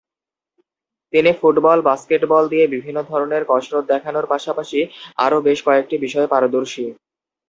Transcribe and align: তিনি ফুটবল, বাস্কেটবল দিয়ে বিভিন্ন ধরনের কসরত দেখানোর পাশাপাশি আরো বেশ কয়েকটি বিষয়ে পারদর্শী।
তিনি 1.13 1.31
ফুটবল, 1.39 1.77
বাস্কেটবল 1.89 2.43
দিয়ে 2.49 2.65
বিভিন্ন 2.67 2.99
ধরনের 3.03 3.43
কসরত 3.47 3.83
দেখানোর 3.93 4.25
পাশাপাশি 4.25 4.79
আরো 5.17 5.37
বেশ 5.47 5.59
কয়েকটি 5.67 5.95
বিষয়ে 6.05 6.31
পারদর্শী। 6.33 6.85